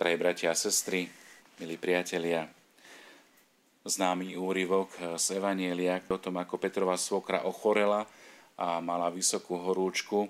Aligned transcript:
Drahí 0.00 0.16
bratia 0.16 0.48
a 0.48 0.56
sestry, 0.56 1.12
milí 1.60 1.76
priatelia, 1.76 2.48
známy 3.84 4.32
úryvok 4.32 4.96
z 5.20 5.36
Evanielia 5.36 6.00
o 6.08 6.16
tom, 6.16 6.40
ako 6.40 6.56
Petrova 6.56 6.96
svokra 6.96 7.44
ochorela 7.44 8.08
a 8.56 8.80
mala 8.80 9.12
vysokú 9.12 9.60
horúčku. 9.60 10.24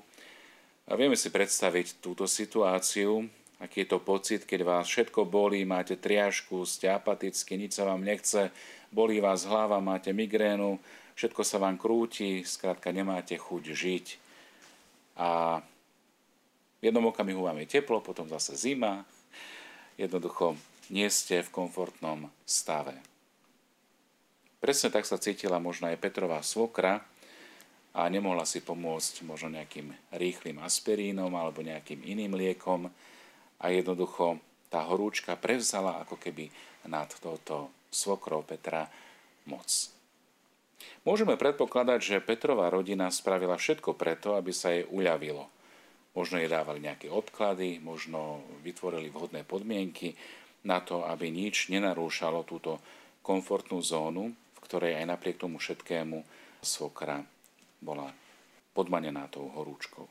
A 0.91 0.99
vieme 0.99 1.15
si 1.15 1.31
predstaviť 1.31 2.03
túto 2.03 2.27
situáciu, 2.27 3.31
aký 3.63 3.87
je 3.87 3.95
to 3.95 4.03
pocit, 4.03 4.43
keď 4.43 4.67
vás 4.67 4.91
všetko 4.91 5.31
bolí, 5.31 5.63
máte 5.63 5.95
triažku, 5.95 6.67
ste 6.67 6.91
apaticky, 6.91 7.55
nič 7.55 7.79
sa 7.79 7.87
vám 7.87 8.03
nechce, 8.03 8.51
bolí 8.91 9.23
vás 9.23 9.47
hlava, 9.47 9.79
máte 9.79 10.11
migrénu, 10.11 10.83
všetko 11.15 11.47
sa 11.47 11.63
vám 11.63 11.79
krúti, 11.79 12.43
skrátka 12.43 12.91
nemáte 12.91 13.39
chuť 13.39 13.63
žiť. 13.71 14.07
A 15.15 15.63
v 16.83 16.91
jednom 16.91 17.07
okamihu 17.07 17.47
vám 17.47 17.63
je 17.63 17.79
teplo, 17.79 18.03
potom 18.03 18.27
zase 18.27 18.59
zima, 18.59 19.07
jednoducho 20.01 20.57
nie 20.89 21.07
ste 21.13 21.45
v 21.45 21.53
komfortnom 21.53 22.33
stave. 22.49 22.97
Presne 24.61 24.89
tak 24.89 25.05
sa 25.05 25.21
cítila 25.21 25.61
možno 25.61 25.89
aj 25.93 26.01
Petrová 26.01 26.41
svokra 26.41 27.05
a 27.93 28.09
nemohla 28.09 28.49
si 28.49 28.65
pomôcť 28.65 29.25
možno 29.29 29.57
nejakým 29.57 29.93
rýchlým 30.17 30.61
aspirínom 30.61 31.33
alebo 31.37 31.61
nejakým 31.61 32.01
iným 32.05 32.37
liekom 32.37 32.89
a 33.61 33.65
jednoducho 33.69 34.41
tá 34.73 34.85
horúčka 34.89 35.37
prevzala 35.37 36.01
ako 36.05 36.17
keby 36.17 36.49
nad 36.89 37.09
touto 37.21 37.73
svokrou 37.93 38.45
Petra 38.45 38.89
moc. 39.49 39.69
Môžeme 41.05 41.37
predpokladať, 41.37 42.01
že 42.01 42.25
Petrová 42.25 42.69
rodina 42.73 43.09
spravila 43.13 43.57
všetko 43.57 43.97
preto, 43.97 44.37
aby 44.37 44.53
sa 44.53 44.73
jej 44.73 44.89
uľavilo– 44.89 45.45
Možno 46.11 46.43
jej 46.43 46.51
dávali 46.51 46.83
nejaké 46.83 47.07
odklady, 47.07 47.79
možno 47.79 48.43
vytvorili 48.67 49.15
vhodné 49.15 49.47
podmienky 49.47 50.19
na 50.67 50.83
to, 50.83 51.07
aby 51.07 51.31
nič 51.31 51.71
nenarúšalo 51.71 52.43
túto 52.43 52.83
komfortnú 53.23 53.79
zónu, 53.79 54.35
v 54.35 54.59
ktorej 54.67 54.99
aj 54.99 55.07
napriek 55.07 55.39
tomu 55.39 55.63
všetkému 55.63 56.27
svokra 56.61 57.23
bola 57.79 58.11
podmanená 58.75 59.31
tou 59.31 59.49
horúčkou. 59.55 60.05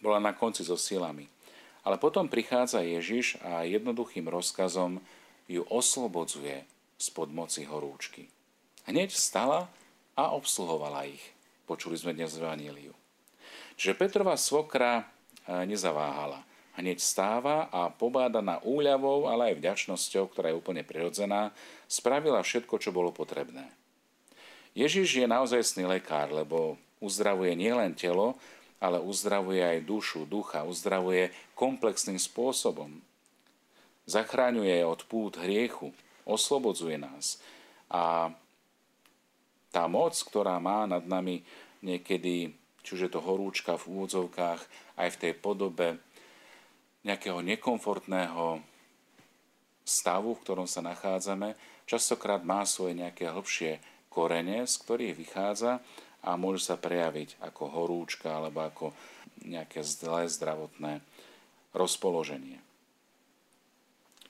Bola 0.00 0.18
na 0.18 0.32
konci 0.32 0.64
so 0.64 0.80
silami. 0.80 1.28
Ale 1.80 1.96
potom 1.96 2.28
prichádza 2.28 2.84
Ježiš 2.84 3.40
a 3.40 3.64
jednoduchým 3.64 4.28
rozkazom 4.28 5.00
ju 5.48 5.64
oslobodzuje 5.64 6.64
spod 7.00 7.32
moci 7.32 7.64
horúčky. 7.64 8.28
Hneď 8.84 9.16
stala 9.16 9.68
a 10.12 10.36
obsluhovala 10.36 11.08
ich. 11.08 11.24
Počuli 11.64 11.96
sme 11.96 12.12
dnes 12.12 12.36
v 12.36 12.44
Evaníliu 12.44 12.99
že 13.80 13.96
Petrova 13.96 14.36
svokra 14.36 15.00
e, 15.00 15.04
nezaváhala. 15.64 16.44
Hneď 16.76 17.00
stáva 17.00 17.72
a 17.72 17.88
pobádaná 17.88 18.60
úľavou, 18.60 19.24
ale 19.32 19.52
aj 19.52 19.58
vďačnosťou, 19.64 20.28
ktorá 20.28 20.52
je 20.52 20.60
úplne 20.60 20.84
prirodzená, 20.84 21.56
spravila 21.88 22.44
všetko, 22.44 22.76
čo 22.76 22.92
bolo 22.92 23.08
potrebné. 23.08 23.72
Ježiš 24.76 25.24
je 25.24 25.26
naozaj 25.26 25.80
lekár, 25.88 26.28
lebo 26.28 26.76
uzdravuje 27.00 27.56
nielen 27.56 27.96
telo, 27.96 28.36
ale 28.76 29.00
uzdravuje 29.00 29.64
aj 29.64 29.88
dušu, 29.88 30.28
ducha, 30.28 30.62
uzdravuje 30.62 31.32
komplexným 31.56 32.20
spôsobom. 32.20 33.00
Zachráňuje 34.04 34.84
od 34.84 35.08
pút 35.08 35.40
hriechu, 35.40 35.92
oslobodzuje 36.28 37.00
nás. 37.00 37.40
A 37.88 38.28
tá 39.72 39.84
moc, 39.88 40.16
ktorá 40.20 40.60
má 40.60 40.84
nad 40.84 41.04
nami 41.04 41.42
niekedy 41.80 42.59
či 42.82 42.96
už 42.96 43.00
je 43.06 43.12
to 43.12 43.20
horúčka 43.20 43.76
v 43.76 43.88
úvodzovkách, 43.96 44.60
aj 44.96 45.08
v 45.14 45.20
tej 45.20 45.32
podobe 45.36 46.00
nejakého 47.04 47.40
nekomfortného 47.40 48.60
stavu, 49.84 50.36
v 50.36 50.42
ktorom 50.44 50.68
sa 50.68 50.84
nachádzame, 50.84 51.56
častokrát 51.88 52.44
má 52.44 52.62
svoje 52.68 52.94
nejaké 52.94 53.28
hĺbšie 53.32 53.80
korene, 54.12 54.68
z 54.68 54.74
ktorých 54.84 55.14
vychádza 55.16 55.80
a 56.20 56.36
môže 56.36 56.68
sa 56.68 56.76
prejaviť 56.76 57.40
ako 57.40 57.62
horúčka 57.80 58.36
alebo 58.36 58.62
ako 58.62 58.86
nejaké 59.40 59.80
zlé 59.80 60.28
zdravotné 60.28 61.00
rozpoloženie. 61.72 62.60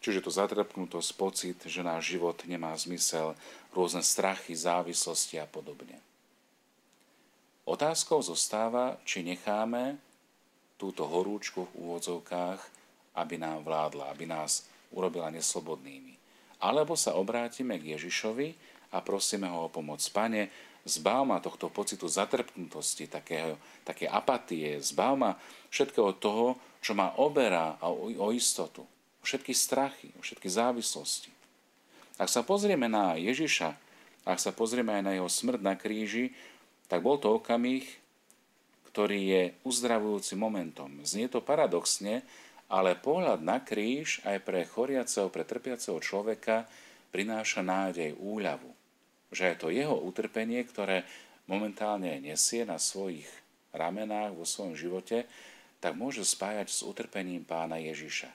Čiže 0.00 0.24
to 0.24 0.32
zatrpknutosť, 0.32 1.10
pocit, 1.12 1.58
že 1.68 1.84
náš 1.84 2.16
život 2.16 2.40
nemá 2.48 2.72
zmysel, 2.72 3.36
rôzne 3.76 4.00
strachy, 4.00 4.56
závislosti 4.56 5.36
a 5.36 5.44
podobne. 5.44 6.00
Otázkou 7.68 8.24
zostáva, 8.24 8.96
či 9.04 9.20
necháme 9.20 10.00
túto 10.80 11.04
horúčku 11.04 11.68
v 11.68 11.76
úvodzovkách, 11.76 12.60
aby 13.20 13.36
nám 13.36 13.60
vládla, 13.66 14.08
aby 14.08 14.24
nás 14.24 14.64
urobila 14.94 15.28
neslobodnými. 15.28 16.16
Alebo 16.60 16.96
sa 16.96 17.16
obrátime 17.16 17.76
k 17.76 17.96
Ježišovi 17.96 18.48
a 18.92 19.04
prosíme 19.04 19.48
ho 19.48 19.68
o 19.68 19.72
pomoc. 19.72 20.00
Pane, 20.08 20.48
zbav 20.88 21.24
ma 21.28 21.36
tohto 21.40 21.68
pocitu 21.68 22.08
zatrpknutosti, 22.08 23.06
takého, 23.06 23.60
také 23.84 24.08
apatie, 24.08 24.80
zbav 24.80 25.12
ma 25.16 25.30
všetkého 25.68 26.16
toho, 26.16 26.56
čo 26.80 26.96
ma 26.96 27.12
oberá 27.20 27.76
o, 27.84 28.08
o 28.08 28.28
istotu, 28.32 28.84
všetky 29.20 29.52
strachy, 29.52 30.08
všetky 30.20 30.48
závislosti. 30.48 31.30
Ak 32.16 32.28
sa 32.28 32.44
pozrieme 32.44 32.88
na 32.88 33.16
Ježiša, 33.16 33.68
ak 34.28 34.36
sa 34.40 34.52
pozrieme 34.52 35.00
aj 35.00 35.02
na 35.04 35.12
jeho 35.16 35.28
smrť 35.28 35.60
na 35.60 35.74
kríži, 35.76 36.32
tak 36.90 37.06
bol 37.06 37.22
to 37.22 37.38
okamih, 37.38 37.86
ktorý 38.90 39.20
je 39.22 39.42
uzdravujúci 39.62 40.34
momentom. 40.34 40.90
Znie 41.06 41.30
to 41.30 41.38
paradoxne, 41.38 42.26
ale 42.66 42.98
pohľad 42.98 43.38
na 43.38 43.62
kríž 43.62 44.18
aj 44.26 44.42
pre 44.42 44.66
choriaceho, 44.66 45.30
pre 45.30 45.46
trpiaceho 45.46 46.02
človeka 46.02 46.66
prináša 47.14 47.62
nádej, 47.62 48.18
úľavu. 48.18 48.74
Že 49.30 49.54
je 49.54 49.56
to 49.56 49.68
jeho 49.70 49.94
utrpenie, 49.94 50.66
ktoré 50.66 51.06
momentálne 51.46 52.18
nesie 52.18 52.66
na 52.66 52.82
svojich 52.82 53.26
ramenách 53.70 54.34
vo 54.34 54.42
svojom 54.42 54.74
živote, 54.74 55.30
tak 55.78 55.94
môže 55.94 56.26
spájať 56.26 56.66
s 56.70 56.82
utrpením 56.82 57.46
pána 57.46 57.78
Ježiša. 57.78 58.30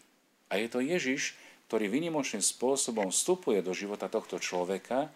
A 0.47 0.59
je 0.59 0.67
to 0.71 0.79
Ježiš, 0.79 1.35
ktorý 1.67 1.91
vynimočným 1.91 2.43
spôsobom 2.43 3.11
vstupuje 3.11 3.59
do 3.59 3.75
života 3.75 4.07
tohto 4.07 4.39
človeka, 4.39 5.11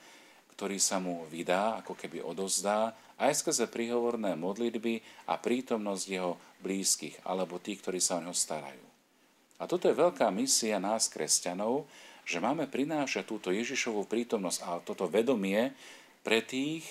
ktorý 0.60 0.76
sa 0.76 1.00
mu 1.00 1.24
vydá, 1.32 1.80
ako 1.80 1.96
keby 1.96 2.20
odozdá, 2.20 2.92
aj 3.16 3.32
skrze 3.32 3.72
príhovorné 3.72 4.36
modlitby 4.36 5.00
a 5.32 5.40
prítomnosť 5.40 6.04
jeho 6.04 6.36
blízkych, 6.60 7.24
alebo 7.24 7.64
tých, 7.64 7.80
ktorí 7.80 8.04
sa 8.04 8.20
o 8.20 8.24
neho 8.28 8.36
starajú. 8.36 8.84
A 9.56 9.64
toto 9.72 9.88
je 9.88 9.96
veľká 9.96 10.28
misia 10.36 10.76
nás, 10.76 11.08
kresťanov, 11.08 11.88
že 12.28 12.44
máme 12.44 12.68
prinášať 12.68 13.24
túto 13.24 13.56
Ježišovú 13.56 14.04
prítomnosť 14.04 14.60
a 14.68 14.84
toto 14.84 15.08
vedomie 15.08 15.72
pre 16.28 16.44
tých, 16.44 16.84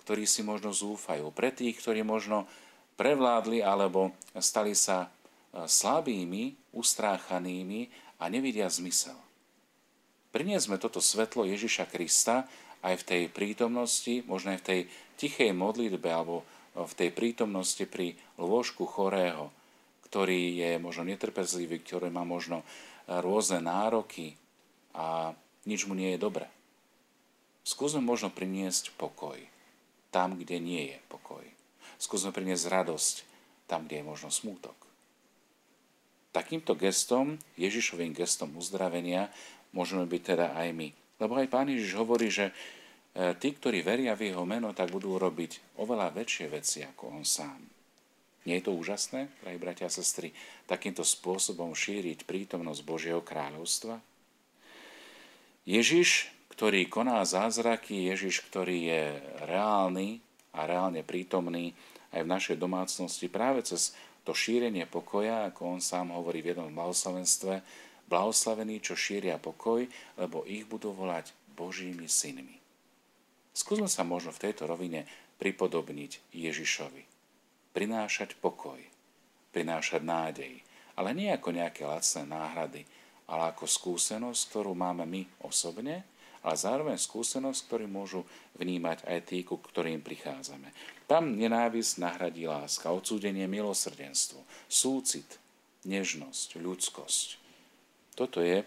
ktorí 0.00 0.24
si 0.24 0.40
možno 0.40 0.72
zúfajú, 0.72 1.28
pre 1.28 1.52
tých, 1.52 1.76
ktorí 1.76 2.00
možno 2.00 2.48
prevládli 2.96 3.60
alebo 3.60 4.16
stali 4.40 4.72
sa 4.72 5.04
e, 5.04 5.08
slabými, 5.68 6.72
ustráchanými 6.72 7.92
a 8.16 8.32
nevidia 8.32 8.72
zmysel. 8.72 9.16
Priniesme 10.32 10.80
toto 10.80 11.04
svetlo 11.04 11.44
Ježiša 11.44 11.84
Krista 11.84 12.48
aj 12.80 12.94
v 13.00 13.06
tej 13.06 13.22
prítomnosti, 13.28 14.24
možno 14.24 14.56
aj 14.56 14.60
v 14.64 14.66
tej 14.66 14.80
tichej 15.20 15.52
modlitbe 15.52 16.08
alebo 16.08 16.42
v 16.74 16.92
tej 16.96 17.10
prítomnosti 17.12 17.84
pri 17.84 18.16
lôžku 18.40 18.88
chorého, 18.88 19.52
ktorý 20.08 20.58
je 20.58 20.70
možno 20.80 21.04
netrpezlivý, 21.06 21.82
ktorý 21.82 22.08
má 22.08 22.24
možno 22.24 22.64
rôzne 23.06 23.60
nároky 23.60 24.38
a 24.94 25.34
nič 25.66 25.84
mu 25.84 25.98
nie 25.98 26.14
je 26.14 26.22
dobre. 26.22 26.46
Skúsme 27.66 28.00
možno 28.00 28.32
priniesť 28.32 28.96
pokoj 28.96 29.36
tam, 30.10 30.34
kde 30.38 30.58
nie 30.58 30.94
je 30.94 30.98
pokoj. 31.06 31.44
Skúsme 32.00 32.34
priniesť 32.34 32.72
radosť 32.72 33.14
tam, 33.70 33.86
kde 33.86 34.02
je 34.02 34.08
možno 34.08 34.32
smútok. 34.32 34.74
Takýmto 36.30 36.78
gestom, 36.78 37.38
Ježišovým 37.58 38.14
gestom 38.14 38.54
uzdravenia, 38.58 39.30
môžeme 39.74 40.06
byť 40.06 40.22
teda 40.22 40.46
aj 40.54 40.68
my. 40.74 40.88
Lebo 41.22 41.38
aj 41.38 41.50
pán 41.50 41.68
Ježiš 41.70 41.94
hovorí, 41.98 42.30
že 42.30 42.50
e, 42.50 42.52
tí, 43.14 43.48
ktorí 43.54 43.82
veria 43.82 44.14
v 44.14 44.30
jeho 44.30 44.46
meno, 44.46 44.70
tak 44.70 44.94
budú 44.94 45.18
robiť 45.18 45.76
oveľa 45.82 46.14
väčšie 46.14 46.46
veci 46.50 46.78
ako 46.86 47.10
on 47.10 47.24
sám. 47.26 47.58
Nie 48.48 48.62
je 48.62 48.70
to 48.70 48.72
úžasné, 48.72 49.28
drahí 49.44 49.58
bratia 49.60 49.90
a 49.90 49.92
sestry, 49.92 50.32
takýmto 50.64 51.04
spôsobom 51.04 51.76
šíriť 51.76 52.24
prítomnosť 52.24 52.80
Božieho 52.86 53.20
kráľovstva? 53.20 54.00
Ježiš, 55.68 56.32
ktorý 56.56 56.88
koná 56.88 57.20
zázraky, 57.20 58.08
Ježiš, 58.08 58.48
ktorý 58.48 58.88
je 58.88 59.04
reálny 59.44 60.24
a 60.56 60.64
reálne 60.64 61.04
prítomný 61.04 61.76
aj 62.10 62.20
v 62.24 62.32
našej 62.32 62.56
domácnosti 62.56 63.28
práve 63.28 63.62
cez 63.62 63.92
to 64.24 64.32
šírenie 64.32 64.88
pokoja, 64.88 65.52
ako 65.52 65.78
on 65.78 65.80
sám 65.80 66.12
hovorí 66.12 66.40
v 66.40 66.56
jednom 66.56 66.72
blahoslavenstve, 66.72 67.88
Blahoslavení, 68.10 68.82
čo 68.82 68.98
šíria 68.98 69.38
pokoj, 69.38 69.86
lebo 70.18 70.42
ich 70.42 70.66
budú 70.66 70.90
volať 70.90 71.30
Božími 71.54 72.10
synmi. 72.10 72.59
Skúsme 73.60 73.92
sa 73.92 74.08
možno 74.08 74.32
v 74.32 74.48
tejto 74.48 74.64
rovine 74.64 75.04
pripodobniť 75.36 76.32
Ježišovi. 76.32 77.04
Prinášať 77.76 78.40
pokoj, 78.40 78.80
prinášať 79.52 80.00
nádej, 80.00 80.64
ale 80.96 81.12
nie 81.12 81.28
ako 81.28 81.52
nejaké 81.52 81.84
lacné 81.84 82.24
náhrady, 82.24 82.82
ale 83.28 83.52
ako 83.52 83.68
skúsenosť, 83.68 84.40
ktorú 84.48 84.72
máme 84.72 85.04
my 85.04 85.44
osobne, 85.44 86.08
ale 86.40 86.56
zároveň 86.56 86.96
skúsenosť, 86.96 87.60
ktorú 87.68 87.84
môžu 87.84 88.24
vnímať 88.56 89.04
aj 89.04 89.18
tí, 89.28 89.44
ku 89.44 89.60
ktorým 89.60 90.00
prichádzame. 90.00 90.72
Tam 91.04 91.36
nenávisť 91.36 92.00
nahradí 92.00 92.48
láska, 92.48 92.88
odsúdenie 92.88 93.44
milosrdenstvo, 93.44 94.40
súcit, 94.72 95.36
nežnosť, 95.84 96.56
ľudskosť. 96.56 97.28
Toto 98.16 98.40
je, 98.40 98.64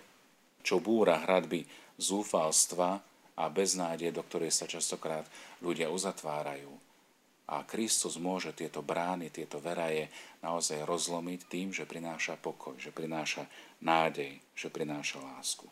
čo 0.62 0.78
búra 0.78 1.26
hradby 1.26 1.66
zúfalstva 1.98 3.02
a 3.34 3.50
beznádie, 3.50 4.14
do 4.14 4.22
ktorej 4.22 4.54
sa 4.54 4.70
častokrát 4.70 5.26
ľudia 5.60 5.90
uzatvárajú. 5.90 6.70
A 7.44 7.68
Kristus 7.68 8.16
môže 8.16 8.56
tieto 8.56 8.80
brány, 8.80 9.28
tieto 9.28 9.60
veraje 9.60 10.08
naozaj 10.40 10.88
rozlomiť 10.88 11.40
tým, 11.52 11.68
že 11.76 11.84
prináša 11.84 12.40
pokoj, 12.40 12.80
že 12.80 12.96
prináša 12.96 13.44
nádej, 13.84 14.40
že 14.56 14.72
prináša 14.72 15.20
lásku. 15.20 15.68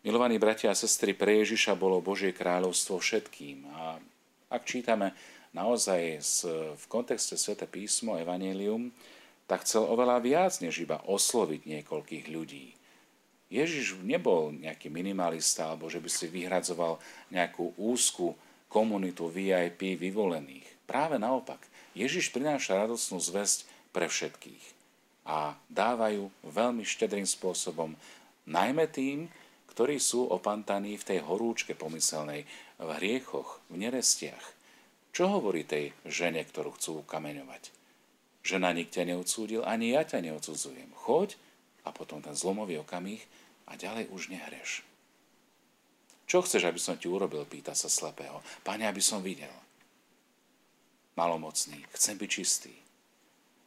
Milovaní 0.00 0.40
bratia 0.40 0.72
a 0.72 0.78
sestry, 0.78 1.12
pre 1.12 1.44
Ježiša 1.44 1.76
bolo 1.76 2.00
Božie 2.00 2.32
kráľovstvo 2.32 2.98
všetkým. 2.98 3.68
A 3.70 4.00
ak 4.48 4.64
čítame 4.64 5.12
naozaj 5.52 6.24
v 6.74 6.84
kontexte 6.88 7.36
Svete 7.36 7.68
písmo, 7.68 8.16
Evangelium, 8.16 8.90
tak 9.44 9.68
chcel 9.68 9.84
oveľa 9.84 10.24
viac, 10.24 10.56
než 10.64 10.80
iba 10.82 11.04
osloviť 11.04 11.68
niekoľkých 11.68 12.26
ľudí. 12.32 12.79
Ježiš 13.50 13.98
nebol 14.06 14.54
nejaký 14.54 14.86
minimalista, 14.88 15.74
alebo 15.74 15.90
že 15.90 15.98
by 15.98 16.06
si 16.06 16.30
vyhradzoval 16.30 17.02
nejakú 17.34 17.74
úzku 17.74 18.38
komunitu 18.70 19.26
VIP 19.26 19.98
vyvolených. 19.98 20.86
Práve 20.86 21.18
naopak, 21.18 21.58
Ježiš 21.98 22.30
prináša 22.30 22.86
radosnú 22.86 23.18
zväzť 23.18 23.66
pre 23.90 24.06
všetkých 24.06 24.78
a 25.26 25.58
dávajú 25.66 26.30
veľmi 26.46 26.86
štedrým 26.86 27.26
spôsobom, 27.26 27.98
najmä 28.46 28.86
tým, 28.86 29.26
ktorí 29.74 29.98
sú 29.98 30.30
opantaní 30.30 30.94
v 30.94 31.06
tej 31.06 31.18
horúčke 31.26 31.74
pomyselnej, 31.74 32.46
v 32.78 32.88
hriechoch, 33.02 33.58
v 33.70 33.86
nerestiach. 33.86 34.46
Čo 35.10 35.38
hovorí 35.38 35.66
tej 35.66 35.90
žene, 36.06 36.46
ktorú 36.46 36.78
chcú 36.78 37.02
kameňovať? 37.06 37.74
Žena 38.46 38.70
nik 38.72 38.94
ťa 38.94 39.10
neodsúdil, 39.10 39.66
ani 39.66 39.92
ja 39.92 40.06
ťa 40.06 40.22
neodsudzujem. 40.22 40.94
Choď 40.94 41.34
a 41.84 41.94
potom 41.94 42.20
ten 42.20 42.36
zlomový 42.36 42.80
okamih 42.80 43.22
a 43.70 43.76
ďalej 43.78 44.10
už 44.10 44.32
nehreš. 44.32 44.82
Čo 46.30 46.46
chceš, 46.46 46.70
aby 46.70 46.78
som 46.78 46.94
ti 46.94 47.10
urobil, 47.10 47.42
pýta 47.42 47.74
sa 47.74 47.90
slepého. 47.90 48.38
Pane, 48.62 48.86
aby 48.86 49.02
som 49.02 49.18
videl. 49.18 49.50
Malomocný, 51.18 51.82
chcem 51.98 52.14
byť 52.14 52.30
čistý. 52.30 52.74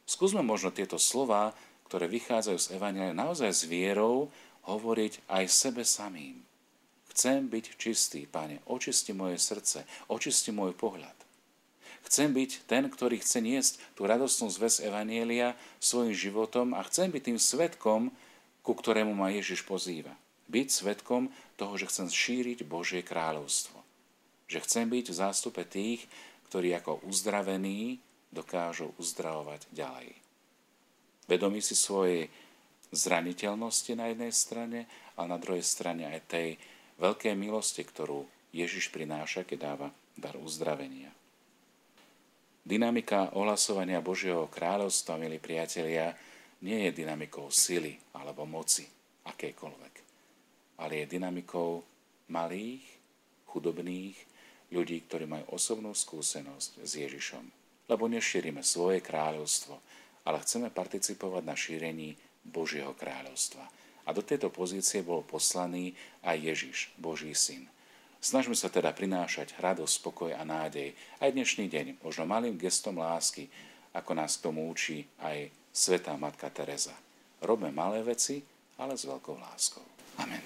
Skúsme 0.08 0.40
možno 0.40 0.72
tieto 0.72 0.96
slova, 0.96 1.52
ktoré 1.88 2.08
vychádzajú 2.08 2.58
z 2.60 2.70
Evangelia, 2.76 3.12
naozaj 3.12 3.52
s 3.52 3.62
vierou 3.68 4.32
hovoriť 4.64 5.28
aj 5.28 5.44
sebe 5.48 5.84
samým. 5.84 6.40
Chcem 7.12 7.46
byť 7.46 7.64
čistý, 7.76 8.24
Pane, 8.24 8.64
očisti 8.66 9.12
moje 9.12 9.36
srdce, 9.38 9.84
očisti 10.08 10.50
môj 10.50 10.72
pohľad. 10.72 11.23
Chcem 12.04 12.30
byť 12.30 12.68
ten, 12.68 12.84
ktorý 12.86 13.18
chce 13.18 13.40
niesť 13.40 13.72
tú 13.96 14.04
radostnú 14.04 14.52
zväz 14.52 14.84
Evanielia 14.84 15.56
svojim 15.80 16.12
životom 16.12 16.76
a 16.76 16.84
chcem 16.84 17.08
byť 17.08 17.22
tým 17.32 17.38
svetkom, 17.40 18.12
ku 18.60 18.72
ktorému 18.76 19.16
ma 19.16 19.32
Ježiš 19.32 19.64
pozýva. 19.64 20.12
Byť 20.52 20.68
svetkom 20.68 21.32
toho, 21.56 21.74
že 21.80 21.88
chcem 21.88 22.08
šíriť 22.12 22.68
Božie 22.68 23.00
kráľovstvo. 23.00 23.80
Že 24.52 24.58
chcem 24.68 24.86
byť 24.92 25.04
v 25.08 25.18
zástupe 25.18 25.64
tých, 25.64 26.04
ktorí 26.52 26.76
ako 26.76 27.02
uzdravení 27.08 27.98
dokážu 28.28 28.92
uzdravovať 29.00 29.64
ďalej. 29.72 30.12
Vedomí 31.24 31.64
si 31.64 31.72
svojej 31.72 32.28
zraniteľnosti 32.92 33.92
na 33.96 34.12
jednej 34.12 34.30
strane 34.30 34.80
a 35.16 35.24
na 35.24 35.40
druhej 35.40 35.64
strane 35.64 36.04
aj 36.04 36.28
tej 36.28 36.48
veľkej 37.00 37.34
milosti, 37.34 37.82
ktorú 37.82 38.28
Ježiš 38.54 38.92
prináša, 38.92 39.42
keď 39.42 39.58
dáva 39.58 39.88
dar 40.14 40.36
uzdravenia. 40.38 41.10
Dynamika 42.64 43.36
ohlasovania 43.36 44.00
Božieho 44.00 44.48
kráľovstva, 44.48 45.20
milí 45.20 45.36
priatelia, 45.36 46.16
nie 46.64 46.88
je 46.88 46.96
dynamikou 46.96 47.52
sily 47.52 47.92
alebo 48.16 48.48
moci, 48.48 48.88
akékoľvek, 49.28 49.94
ale 50.80 51.04
je 51.04 51.12
dynamikou 51.12 51.84
malých, 52.32 52.80
chudobných 53.44 54.16
ľudí, 54.72 54.96
ktorí 55.04 55.28
majú 55.28 55.60
osobnú 55.60 55.92
skúsenosť 55.92 56.80
s 56.80 56.92
Ježišom. 56.96 57.44
Lebo 57.84 58.08
nešírime 58.08 58.64
svoje 58.64 59.04
kráľovstvo, 59.04 59.76
ale 60.24 60.40
chceme 60.40 60.72
participovať 60.72 61.42
na 61.44 61.52
šírení 61.52 62.16
Božieho 62.40 62.96
kráľovstva. 62.96 63.60
A 64.04 64.10
do 64.16 64.24
tejto 64.24 64.48
pozície 64.48 65.04
bol 65.04 65.20
poslaný 65.20 65.92
aj 66.24 66.36
Ježiš, 66.40 66.78
Boží 66.96 67.36
syn. 67.36 67.68
Snažme 68.24 68.56
sa 68.56 68.72
teda 68.72 68.88
prinášať 68.96 69.52
radosť, 69.60 70.00
spokoj 70.00 70.32
a 70.32 70.40
nádej 70.48 70.96
aj 71.20 71.28
dnešný 71.36 71.68
deň, 71.68 72.00
možno 72.00 72.24
malým 72.24 72.56
gestom 72.56 72.96
lásky, 72.96 73.52
ako 73.92 74.16
nás 74.16 74.40
k 74.40 74.48
tomu 74.48 74.64
učí 74.72 75.04
aj 75.20 75.52
Svetá 75.68 76.16
Matka 76.16 76.48
Teresa. 76.48 76.96
Robme 77.44 77.68
malé 77.68 78.00
veci, 78.00 78.40
ale 78.80 78.96
s 78.96 79.04
veľkou 79.04 79.36
láskou. 79.36 79.84
Amen. 80.16 80.40